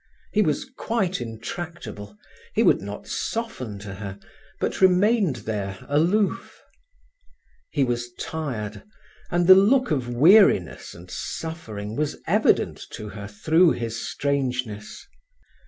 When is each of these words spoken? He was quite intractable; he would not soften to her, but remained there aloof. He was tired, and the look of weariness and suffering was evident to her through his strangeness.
He 0.33 0.41
was 0.41 0.65
quite 0.65 1.21
intractable; 1.21 2.17
he 2.55 2.63
would 2.63 2.81
not 2.81 3.05
soften 3.05 3.77
to 3.77 3.93
her, 3.93 4.17
but 4.59 4.81
remained 4.81 5.35
there 5.45 5.85
aloof. 5.87 6.59
He 7.69 7.83
was 7.83 8.09
tired, 8.19 8.81
and 9.29 9.45
the 9.45 9.53
look 9.53 9.91
of 9.91 10.09
weariness 10.09 10.95
and 10.95 11.11
suffering 11.11 11.95
was 11.95 12.17
evident 12.25 12.81
to 12.93 13.09
her 13.09 13.27
through 13.27 13.73
his 13.73 14.01
strangeness. 14.03 15.05